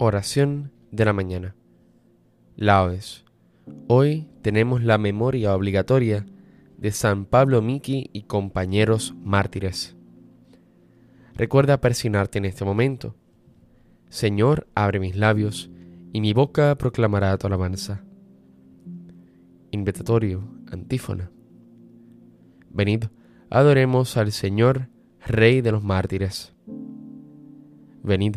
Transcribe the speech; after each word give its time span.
Oración 0.00 0.70
de 0.92 1.04
la 1.04 1.12
mañana. 1.12 1.56
Laudes. 2.54 3.24
Hoy 3.88 4.28
tenemos 4.42 4.84
la 4.84 4.96
memoria 4.96 5.56
obligatoria 5.56 6.24
de 6.76 6.92
San 6.92 7.24
Pablo 7.24 7.62
Miki 7.62 8.08
y 8.12 8.22
compañeros 8.22 9.16
mártires. 9.24 9.96
Recuerda 11.34 11.80
persignarte 11.80 12.38
en 12.38 12.44
este 12.44 12.64
momento. 12.64 13.16
Señor, 14.08 14.68
abre 14.76 15.00
mis 15.00 15.16
labios 15.16 15.68
y 16.12 16.20
mi 16.20 16.32
boca 16.32 16.78
proclamará 16.78 17.36
tu 17.36 17.48
alabanza. 17.48 18.04
Invitatorio, 19.72 20.44
antífona. 20.70 21.32
Venid, 22.70 23.06
adoremos 23.50 24.16
al 24.16 24.30
Señor, 24.30 24.90
Rey 25.26 25.60
de 25.60 25.72
los 25.72 25.82
mártires. 25.82 26.54
Venid, 28.04 28.36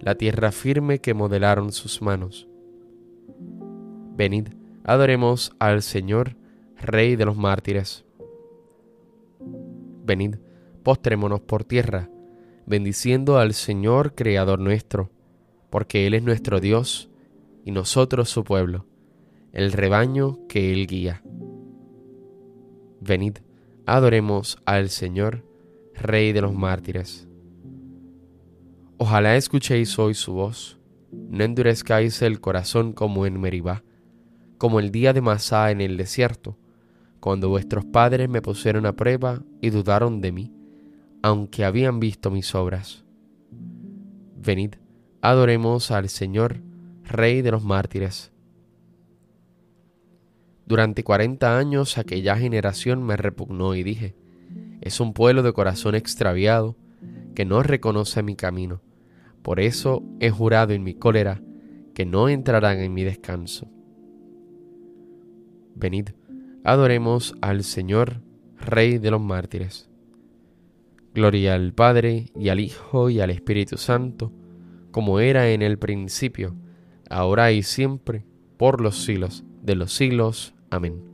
la 0.00 0.14
tierra 0.14 0.52
firme 0.52 1.00
que 1.00 1.14
modelaron 1.14 1.72
sus 1.72 2.02
manos. 2.02 2.48
Venid, 4.16 4.48
adoremos 4.84 5.52
al 5.58 5.82
Señor, 5.82 6.36
Rey 6.76 7.16
de 7.16 7.24
los 7.24 7.36
mártires. 7.36 8.04
Venid, 10.04 10.36
postrémonos 10.82 11.40
por 11.40 11.64
tierra, 11.64 12.10
bendiciendo 12.66 13.38
al 13.38 13.54
Señor, 13.54 14.14
Creador 14.14 14.58
nuestro, 14.58 15.10
porque 15.70 16.06
Él 16.06 16.14
es 16.14 16.22
nuestro 16.22 16.60
Dios 16.60 17.10
y 17.64 17.72
nosotros 17.72 18.28
su 18.30 18.44
pueblo, 18.44 18.86
el 19.52 19.72
rebaño 19.72 20.46
que 20.48 20.72
Él 20.72 20.86
guía. 20.86 21.22
Venid, 23.00 23.38
adoremos 23.84 24.58
al 24.64 24.90
Señor, 24.90 25.44
Rey 25.94 26.32
de 26.32 26.42
los 26.42 26.54
mártires. 26.54 27.25
Ojalá 28.98 29.36
escuchéis 29.36 29.98
hoy 29.98 30.14
su 30.14 30.32
voz, 30.32 30.78
no 31.12 31.44
endurezcáis 31.44 32.22
el 32.22 32.40
corazón 32.40 32.94
como 32.94 33.26
en 33.26 33.38
Meribá, 33.38 33.84
como 34.56 34.80
el 34.80 34.90
día 34.90 35.12
de 35.12 35.20
Masá 35.20 35.70
en 35.70 35.82
el 35.82 35.98
desierto, 35.98 36.56
cuando 37.20 37.50
vuestros 37.50 37.84
padres 37.84 38.30
me 38.30 38.40
pusieron 38.40 38.86
a 38.86 38.96
prueba 38.96 39.42
y 39.60 39.68
dudaron 39.68 40.22
de 40.22 40.32
mí, 40.32 40.52
aunque 41.22 41.66
habían 41.66 42.00
visto 42.00 42.30
mis 42.30 42.54
obras. 42.54 43.04
Venid, 44.34 44.76
adoremos 45.20 45.90
al 45.90 46.08
Señor, 46.08 46.62
Rey 47.04 47.42
de 47.42 47.50
los 47.50 47.62
mártires. 47.62 48.32
Durante 50.64 51.04
cuarenta 51.04 51.58
años 51.58 51.98
aquella 51.98 52.36
generación 52.36 53.02
me 53.02 53.18
repugnó 53.18 53.74
y 53.74 53.82
dije, 53.82 54.16
es 54.80 55.00
un 55.00 55.12
pueblo 55.12 55.42
de 55.42 55.52
corazón 55.52 55.94
extraviado 55.94 56.76
que 57.34 57.44
no 57.44 57.62
reconoce 57.62 58.22
mi 58.22 58.36
camino. 58.36 58.85
Por 59.46 59.60
eso 59.60 60.02
he 60.18 60.28
jurado 60.28 60.72
en 60.72 60.82
mi 60.82 60.94
cólera 60.94 61.40
que 61.94 62.04
no 62.04 62.28
entrarán 62.28 62.80
en 62.80 62.92
mi 62.92 63.04
descanso. 63.04 63.70
Venid, 65.76 66.08
adoremos 66.64 67.32
al 67.40 67.62
Señor, 67.62 68.22
Rey 68.58 68.98
de 68.98 69.12
los 69.12 69.20
mártires. 69.20 69.88
Gloria 71.14 71.54
al 71.54 71.72
Padre 71.72 72.26
y 72.34 72.48
al 72.48 72.58
Hijo 72.58 73.08
y 73.08 73.20
al 73.20 73.30
Espíritu 73.30 73.76
Santo, 73.76 74.32
como 74.90 75.20
era 75.20 75.48
en 75.50 75.62
el 75.62 75.78
principio, 75.78 76.56
ahora 77.08 77.52
y 77.52 77.62
siempre, 77.62 78.24
por 78.56 78.80
los 78.80 79.04
siglos 79.04 79.44
de 79.62 79.76
los 79.76 79.92
siglos. 79.92 80.56
Amén. 80.70 81.04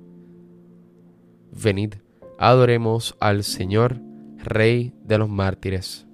Venid, 1.53 1.97
adoremos 2.38 3.14
al 3.20 3.44
Señor, 3.44 4.00
Rey 4.38 4.94
de 5.04 5.19
los 5.19 5.28
mártires. 5.28 6.06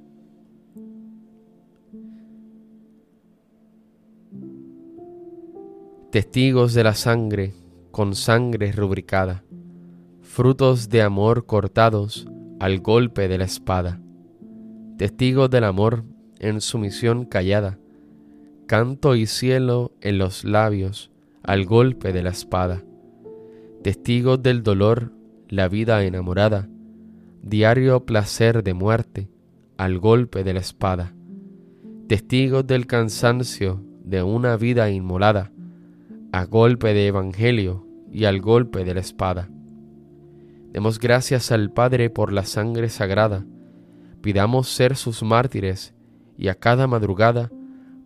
Testigos 6.10 6.72
de 6.72 6.84
la 6.84 6.94
sangre 6.94 7.52
con 7.90 8.14
sangre 8.14 8.72
rubricada, 8.72 9.44
frutos 10.22 10.88
de 10.88 11.02
amor 11.02 11.44
cortados 11.44 12.26
al 12.60 12.80
golpe 12.80 13.28
de 13.28 13.36
la 13.36 13.44
espada, 13.44 14.00
testigos 14.96 15.50
del 15.50 15.64
amor 15.64 16.04
en 16.38 16.62
sumisión 16.62 17.26
callada, 17.26 17.78
canto 18.66 19.16
y 19.16 19.26
cielo 19.26 19.92
en 20.00 20.16
los 20.16 20.44
labios 20.44 21.10
al 21.42 21.66
golpe 21.66 22.14
de 22.14 22.22
la 22.22 22.30
espada, 22.30 22.82
testigos 23.82 24.42
del 24.42 24.62
dolor, 24.62 25.12
la 25.50 25.68
vida 25.68 26.02
enamorada, 26.04 26.70
diario 27.42 28.06
placer 28.06 28.62
de 28.62 28.72
muerte 28.72 29.28
al 29.76 29.98
golpe 29.98 30.42
de 30.42 30.54
la 30.54 30.60
espada, 30.60 31.14
testigos 32.06 32.66
del 32.66 32.86
cansancio 32.86 33.84
de 34.04 34.22
una 34.22 34.56
vida 34.56 34.90
inmolada, 34.90 35.52
a 36.32 36.44
golpe 36.44 36.94
de 36.94 37.06
evangelio 37.06 37.86
y 38.10 38.24
al 38.24 38.40
golpe 38.40 38.84
de 38.84 38.94
la 38.94 39.00
espada. 39.00 39.48
Demos 40.72 40.98
gracias 40.98 41.50
al 41.50 41.72
Padre 41.72 42.10
por 42.10 42.32
la 42.32 42.44
sangre 42.44 42.88
sagrada, 42.88 43.46
pidamos 44.20 44.68
ser 44.68 44.96
sus 44.96 45.22
mártires 45.22 45.94
y 46.36 46.48
a 46.48 46.54
cada 46.54 46.86
madrugada 46.86 47.50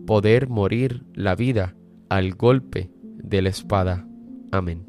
poder 0.06 0.49
morir 0.49 1.05
la 1.15 1.34
vida 1.34 1.75
al 2.09 2.34
golpe 2.34 2.91
de 3.22 3.43
la 3.43 3.49
espada. 3.49 4.06
Amén. 4.50 4.84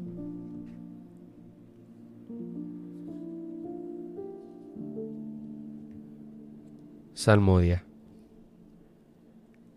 Salmodia. 7.14 7.84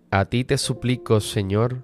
A 0.10 0.26
ti 0.26 0.44
te 0.44 0.58
suplico, 0.58 1.20
Señor, 1.20 1.84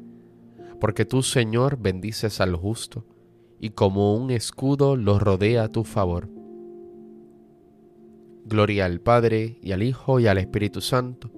porque 0.81 1.05
tú, 1.05 1.21
Señor, 1.21 1.77
bendices 1.77 2.41
al 2.41 2.55
justo 2.55 3.05
y 3.59 3.69
como 3.69 4.15
un 4.15 4.31
escudo 4.31 4.95
los 4.95 5.21
rodea 5.21 5.67
tu 5.67 5.83
favor. 5.83 6.27
Gloria 8.45 8.85
al 8.85 8.99
Padre, 8.99 9.59
y 9.61 9.73
al 9.73 9.83
Hijo, 9.83 10.19
y 10.19 10.25
al 10.25 10.39
Espíritu 10.39 10.81
Santo, 10.81 11.29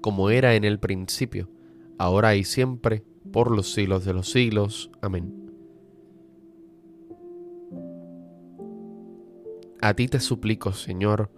como 0.00 0.30
era 0.30 0.56
en 0.56 0.64
el 0.64 0.80
principio, 0.80 1.48
ahora 1.96 2.34
y 2.34 2.42
siempre, 2.42 3.04
por 3.32 3.52
los 3.52 3.72
siglos 3.72 4.04
de 4.04 4.14
los 4.14 4.28
siglos. 4.28 4.90
Amén. 5.00 5.32
A 9.80 9.94
ti 9.94 10.08
te 10.08 10.18
suplico, 10.18 10.72
Señor, 10.72 11.30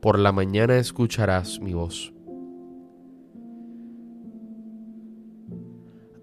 por 0.00 0.18
la 0.18 0.32
mañana 0.32 0.78
escucharás 0.78 1.60
mi 1.60 1.74
voz. 1.74 2.15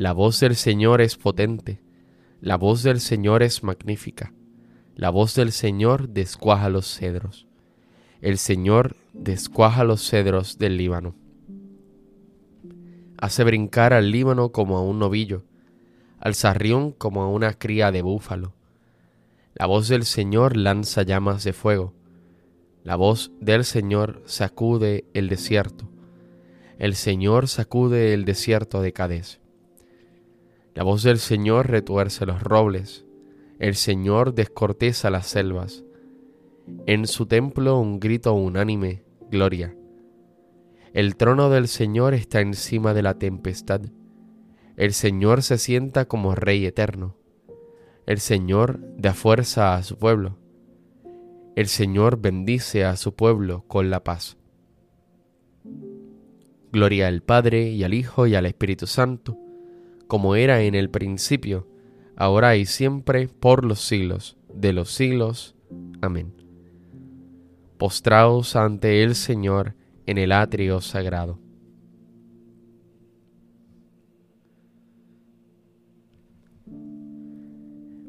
la 0.00 0.14
voz 0.14 0.40
del 0.40 0.56
Señor 0.56 1.02
es 1.02 1.16
potente, 1.16 1.78
la 2.40 2.56
voz 2.56 2.82
del 2.82 3.00
Señor 3.00 3.42
es 3.42 3.62
magnífica, 3.62 4.32
la 4.96 5.10
voz 5.10 5.34
del 5.34 5.52
Señor 5.52 6.08
descuaja 6.08 6.70
los 6.70 6.86
cedros. 6.86 7.46
El 8.22 8.38
Señor 8.38 8.96
descuaja 9.12 9.84
los 9.84 10.00
cedros 10.00 10.56
del 10.56 10.78
Líbano. 10.78 11.16
Hace 13.18 13.44
brincar 13.44 13.92
al 13.92 14.10
Líbano 14.10 14.52
como 14.52 14.78
a 14.78 14.82
un 14.82 14.98
novillo, 14.98 15.44
al 16.18 16.34
sarrión 16.34 16.92
como 16.92 17.20
a 17.22 17.28
una 17.28 17.52
cría 17.52 17.92
de 17.92 18.00
búfalo. 18.00 18.54
La 19.52 19.66
voz 19.66 19.86
del 19.88 20.06
Señor 20.06 20.56
lanza 20.56 21.02
llamas 21.02 21.44
de 21.44 21.52
fuego. 21.52 21.92
La 22.84 22.96
voz 22.96 23.32
del 23.38 23.66
Señor 23.66 24.22
sacude 24.24 25.04
el 25.12 25.28
desierto. 25.28 25.90
El 26.78 26.94
Señor 26.94 27.48
sacude 27.48 28.14
el 28.14 28.24
desierto 28.24 28.80
de 28.80 28.94
Cades. 28.94 29.40
La 30.74 30.84
voz 30.84 31.02
del 31.02 31.18
Señor 31.18 31.68
retuerce 31.68 32.26
los 32.26 32.42
robles, 32.42 33.04
el 33.58 33.74
Señor 33.74 34.34
descorteza 34.34 35.10
las 35.10 35.26
selvas. 35.26 35.84
En 36.86 37.06
su 37.06 37.26
templo 37.26 37.78
un 37.78 37.98
grito 37.98 38.32
unánime, 38.32 39.02
gloria. 39.30 39.76
El 40.94 41.16
trono 41.16 41.50
del 41.50 41.68
Señor 41.68 42.14
está 42.14 42.40
encima 42.40 42.94
de 42.94 43.02
la 43.02 43.18
tempestad. 43.18 43.82
El 44.76 44.92
Señor 44.92 45.42
se 45.42 45.58
sienta 45.58 46.06
como 46.06 46.34
Rey 46.34 46.64
eterno. 46.64 47.16
El 48.06 48.18
Señor 48.18 48.80
da 48.96 49.12
fuerza 49.12 49.74
a 49.74 49.82
su 49.82 49.98
pueblo. 49.98 50.38
El 51.56 51.66
Señor 51.66 52.20
bendice 52.20 52.84
a 52.84 52.96
su 52.96 53.14
pueblo 53.14 53.64
con 53.66 53.90
la 53.90 54.04
paz. 54.04 54.38
Gloria 56.72 57.08
al 57.08 57.22
Padre 57.22 57.70
y 57.70 57.82
al 57.82 57.92
Hijo 57.92 58.26
y 58.26 58.36
al 58.36 58.46
Espíritu 58.46 58.86
Santo 58.86 59.36
como 60.10 60.34
era 60.34 60.60
en 60.62 60.74
el 60.74 60.90
principio, 60.90 61.68
ahora 62.16 62.56
y 62.56 62.66
siempre, 62.66 63.28
por 63.28 63.64
los 63.64 63.78
siglos 63.78 64.36
de 64.52 64.72
los 64.72 64.90
siglos. 64.90 65.54
Amén. 66.02 66.34
Postraos 67.78 68.56
ante 68.56 69.04
el 69.04 69.14
Señor 69.14 69.76
en 70.06 70.18
el 70.18 70.32
atrio 70.32 70.80
sagrado. 70.80 71.38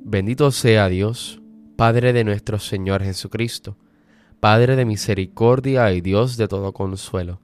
Bendito 0.03 0.49
sea 0.49 0.89
Dios, 0.89 1.39
Padre 1.75 2.13
de 2.13 2.23
nuestro 2.23 2.57
Señor 2.57 3.03
Jesucristo, 3.03 3.77
Padre 4.39 4.75
de 4.75 4.85
misericordia 4.85 5.93
y 5.93 6.01
Dios 6.01 6.35
de 6.35 6.47
todo 6.47 6.73
consuelo. 6.73 7.41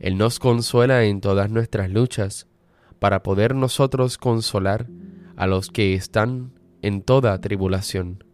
Él 0.00 0.18
nos 0.18 0.38
consuela 0.38 1.04
en 1.04 1.22
todas 1.22 1.50
nuestras 1.50 1.88
luchas, 1.88 2.46
para 3.04 3.22
poder 3.22 3.54
nosotros 3.54 4.16
consolar 4.16 4.88
a 5.36 5.46
los 5.46 5.68
que 5.68 5.92
están 5.92 6.58
en 6.80 7.02
toda 7.02 7.38
tribulación, 7.38 8.24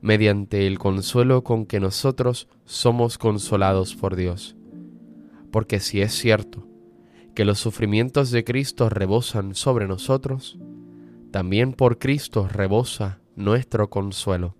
mediante 0.00 0.68
el 0.68 0.78
consuelo 0.78 1.42
con 1.42 1.66
que 1.66 1.80
nosotros 1.80 2.46
somos 2.64 3.18
consolados 3.18 3.96
por 3.96 4.14
Dios. 4.14 4.54
Porque 5.50 5.80
si 5.80 6.02
es 6.02 6.12
cierto 6.12 6.68
que 7.34 7.44
los 7.44 7.58
sufrimientos 7.58 8.30
de 8.30 8.44
Cristo 8.44 8.90
rebosan 8.90 9.56
sobre 9.56 9.88
nosotros, 9.88 10.56
también 11.32 11.72
por 11.72 11.98
Cristo 11.98 12.46
rebosa 12.46 13.18
nuestro 13.34 13.90
consuelo. 13.90 14.54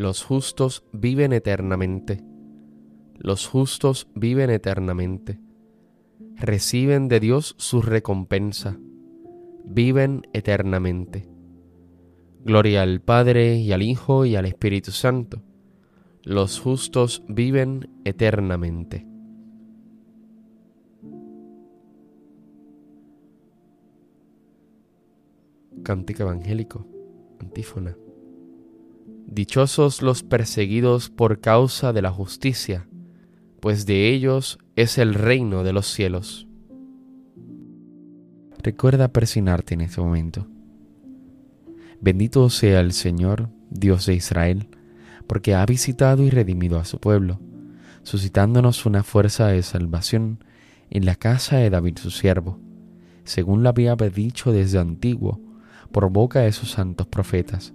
Los 0.00 0.24
justos 0.24 0.82
viven 0.94 1.34
eternamente. 1.34 2.24
Los 3.18 3.46
justos 3.46 4.08
viven 4.14 4.48
eternamente. 4.48 5.38
Reciben 6.36 7.08
de 7.08 7.20
Dios 7.20 7.54
su 7.58 7.82
recompensa. 7.82 8.78
Viven 9.62 10.22
eternamente. 10.32 11.28
Gloria 12.42 12.80
al 12.80 13.02
Padre 13.02 13.56
y 13.56 13.72
al 13.72 13.82
Hijo 13.82 14.24
y 14.24 14.36
al 14.36 14.46
Espíritu 14.46 14.90
Santo. 14.90 15.42
Los 16.22 16.58
justos 16.58 17.22
viven 17.28 17.90
eternamente. 18.06 19.06
Cántico 25.82 26.22
Evangélico, 26.22 26.86
antífona. 27.38 27.99
Dichosos 29.30 30.02
los 30.02 30.24
perseguidos 30.24 31.08
por 31.08 31.40
causa 31.40 31.92
de 31.92 32.02
la 32.02 32.10
justicia, 32.10 32.88
pues 33.60 33.86
de 33.86 34.12
ellos 34.12 34.58
es 34.74 34.98
el 34.98 35.14
reino 35.14 35.62
de 35.62 35.72
los 35.72 35.86
cielos. 35.86 36.48
Recuerda 38.60 39.06
persignarte 39.12 39.74
en 39.74 39.82
este 39.82 40.00
momento. 40.00 40.48
Bendito 42.00 42.50
sea 42.50 42.80
el 42.80 42.92
Señor, 42.92 43.50
Dios 43.70 44.04
de 44.06 44.14
Israel, 44.14 44.68
porque 45.28 45.54
ha 45.54 45.64
visitado 45.64 46.24
y 46.24 46.30
redimido 46.30 46.80
a 46.80 46.84
su 46.84 46.98
pueblo, 46.98 47.38
suscitándonos 48.02 48.84
una 48.84 49.04
fuerza 49.04 49.46
de 49.46 49.62
salvación 49.62 50.42
en 50.90 51.06
la 51.06 51.14
casa 51.14 51.58
de 51.58 51.70
David 51.70 51.98
su 51.98 52.10
siervo, 52.10 52.58
según 53.22 53.62
lo 53.62 53.68
había 53.68 53.94
dicho 53.94 54.50
desde 54.50 54.80
antiguo, 54.80 55.40
por 55.92 56.10
boca 56.10 56.40
de 56.40 56.50
sus 56.50 56.72
santos 56.72 57.06
profetas. 57.06 57.74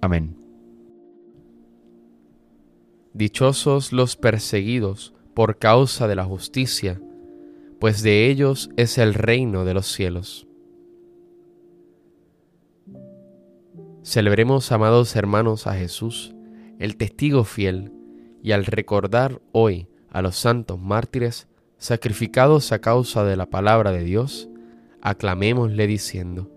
Amén. 0.00 0.36
Dichosos 3.12 3.92
los 3.92 4.16
perseguidos 4.16 5.14
por 5.34 5.58
causa 5.58 6.06
de 6.06 6.16
la 6.16 6.24
justicia, 6.24 7.00
pues 7.80 8.02
de 8.02 8.30
ellos 8.30 8.70
es 8.76 8.98
el 8.98 9.14
reino 9.14 9.64
de 9.64 9.74
los 9.74 9.86
cielos. 9.86 10.46
Celebremos, 14.02 14.70
amados 14.70 15.16
hermanos, 15.16 15.66
a 15.66 15.74
Jesús, 15.74 16.34
el 16.78 16.96
testigo 16.96 17.44
fiel, 17.44 17.92
y 18.42 18.52
al 18.52 18.64
recordar 18.64 19.40
hoy 19.52 19.88
a 20.10 20.22
los 20.22 20.36
santos 20.36 20.78
mártires 20.78 21.48
sacrificados 21.78 22.70
a 22.72 22.80
causa 22.80 23.24
de 23.24 23.36
la 23.36 23.46
palabra 23.46 23.92
de 23.92 24.04
Dios, 24.04 24.48
aclamémosle 25.02 25.86
diciendo, 25.86 26.50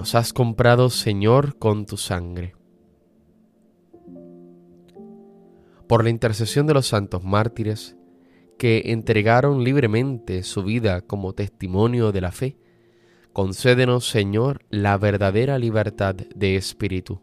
Nos 0.00 0.14
has 0.14 0.32
comprado, 0.32 0.88
Señor, 0.88 1.58
con 1.58 1.84
tu 1.84 1.98
sangre. 1.98 2.54
Por 5.86 6.04
la 6.04 6.08
intercesión 6.08 6.66
de 6.66 6.72
los 6.72 6.86
santos 6.86 7.22
mártires, 7.22 7.98
que 8.56 8.92
entregaron 8.92 9.62
libremente 9.62 10.42
su 10.42 10.62
vida 10.62 11.02
como 11.02 11.34
testimonio 11.34 12.12
de 12.12 12.20
la 12.22 12.32
fe, 12.32 12.56
concédenos, 13.34 14.08
Señor, 14.08 14.64
la 14.70 14.96
verdadera 14.96 15.58
libertad 15.58 16.14
de 16.14 16.56
espíritu. 16.56 17.20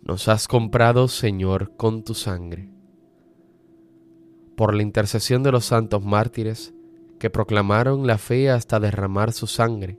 Nos 0.00 0.26
has 0.28 0.48
comprado, 0.48 1.08
Señor, 1.08 1.76
con 1.76 2.02
tu 2.02 2.14
sangre. 2.14 2.70
Por 4.56 4.72
la 4.72 4.84
intercesión 4.84 5.42
de 5.42 5.52
los 5.52 5.66
santos 5.66 6.02
mártires, 6.02 6.72
que 7.18 7.28
proclamaron 7.28 8.06
la 8.06 8.16
fe 8.16 8.48
hasta 8.48 8.80
derramar 8.80 9.32
su 9.32 9.46
sangre, 9.46 9.98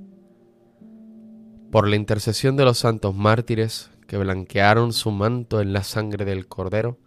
Por 1.71 1.87
la 1.87 1.95
intercesión 1.95 2.57
de 2.57 2.65
los 2.65 2.79
santos 2.79 3.15
mártires 3.15 3.91
que 4.07 4.17
blanquearon 4.17 4.93
su 4.93 5.11
manto 5.11 5.61
en 5.61 5.73
la 5.73 5.83
sangre 5.83 6.25
del 6.25 6.47
Cordero, 6.47 6.97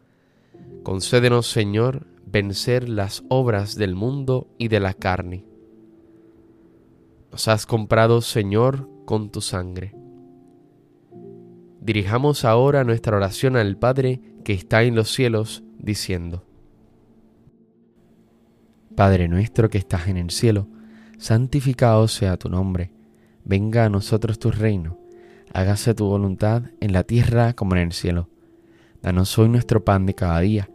concédenos, 0.82 1.46
Señor, 1.46 2.06
vencer 2.26 2.88
las 2.88 3.22
obras 3.28 3.76
del 3.76 3.94
mundo 3.94 4.48
y 4.58 4.68
de 4.68 4.80
la 4.80 4.94
carne 4.94 5.44
nos 7.34 7.48
has 7.48 7.66
comprado, 7.66 8.20
Señor, 8.20 8.88
con 9.06 9.32
tu 9.32 9.40
sangre. 9.40 9.92
Dirijamos 11.80 12.44
ahora 12.44 12.84
nuestra 12.84 13.16
oración 13.16 13.56
al 13.56 13.76
Padre 13.76 14.20
que 14.44 14.52
está 14.52 14.84
en 14.84 14.94
los 14.94 15.12
cielos, 15.12 15.64
diciendo, 15.80 16.46
Padre 18.94 19.26
nuestro 19.26 19.68
que 19.68 19.78
estás 19.78 20.06
en 20.06 20.16
el 20.16 20.30
cielo, 20.30 20.68
santificado 21.18 22.06
sea 22.06 22.36
tu 22.36 22.48
nombre, 22.48 22.92
venga 23.44 23.84
a 23.84 23.90
nosotros 23.90 24.38
tu 24.38 24.50
reino, 24.50 24.98
hágase 25.52 25.94
tu 25.94 26.06
voluntad 26.06 26.64
en 26.80 26.92
la 26.92 27.04
tierra 27.04 27.52
como 27.54 27.74
en 27.76 27.82
el 27.82 27.92
cielo. 27.92 28.28
Danos 29.02 29.38
hoy 29.38 29.48
nuestro 29.48 29.84
pan 29.84 30.06
de 30.06 30.14
cada 30.14 30.40
día, 30.40 30.70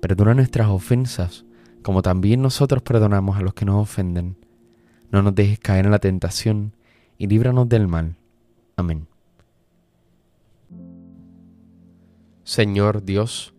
perdona 0.00 0.34
nuestras 0.34 0.68
ofensas, 0.68 1.44
como 1.82 2.02
también 2.02 2.42
nosotros 2.42 2.82
perdonamos 2.82 3.36
a 3.36 3.42
los 3.42 3.54
que 3.54 3.64
nos 3.64 3.76
ofenden 3.76 4.36
no 5.12 5.20
nos 5.20 5.34
dejes 5.34 5.58
caer 5.60 5.84
en 5.84 5.90
la 5.90 5.98
tentación 5.98 6.74
y 7.18 7.26
líbranos 7.26 7.68
del 7.68 7.86
mal. 7.86 8.16
Amén. 8.76 9.06
Señor 12.44 13.04
Dios, 13.04 13.54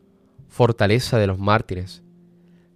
fortaleza 0.49 1.19
de 1.19 1.27
los 1.27 1.37
mártires, 1.37 2.03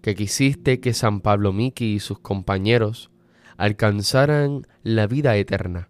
que 0.01 0.13
quisiste 0.13 0.79
que 0.79 0.93
San 0.93 1.21
Pablo 1.21 1.51
Miki 1.53 1.95
y 1.95 1.99
sus 1.99 2.19
compañeros 2.19 3.09
alcanzaran 3.57 4.67
la 4.83 5.07
vida 5.07 5.35
eterna, 5.35 5.89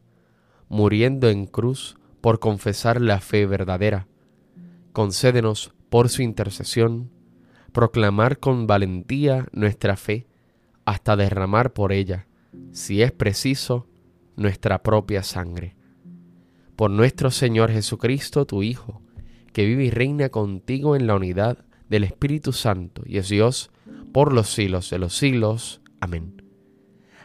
muriendo 0.70 1.30
en 1.30 1.46
cruz 1.46 1.98
por 2.22 2.40
confesar 2.40 3.02
la 3.02 3.20
fe 3.20 3.46
verdadera. 3.46 4.08
Concédenos 4.94 5.74
por 5.90 6.10
su 6.10 6.22
intercesión 6.22 7.12
proclamar 7.72 8.40
con 8.40 8.66
valentía 8.66 9.48
nuestra 9.52 9.98
fe 9.98 10.26
hasta 10.86 11.16
derramar 11.16 11.74
por 11.74 11.92
ella 11.92 12.28
si 12.72 13.02
es 13.02 13.12
preciso, 13.12 13.88
nuestra 14.36 14.84
propia 14.84 15.24
sangre. 15.24 15.76
Por 16.76 16.92
nuestro 16.92 17.32
Señor 17.32 17.72
Jesucristo, 17.72 18.46
tu 18.46 18.64
Hijo, 18.64 19.02
que 19.52 19.66
vive 19.66 19.86
y 19.86 19.90
reina 19.90 20.30
contigo 20.30 20.96
en 20.96 21.08
la 21.08 21.16
unidad 21.16 21.66
del 21.90 22.04
Espíritu 22.04 22.54
Santo 22.54 23.02
y 23.06 23.18
es 23.18 23.30
Dios 23.30 23.72
por 24.12 24.34
los 24.34 24.50
siglos 24.54 24.90
de 24.90 25.00
los 25.00 25.18
siglos. 25.18 25.82
Amén. 26.00 26.37